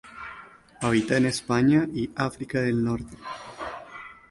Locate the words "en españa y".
1.17-2.09